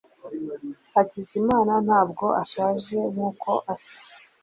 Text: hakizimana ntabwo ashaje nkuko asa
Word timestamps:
hakizimana 0.93 1.73
ntabwo 1.85 2.25
ashaje 2.41 2.97
nkuko 3.11 3.49
asa 3.73 3.95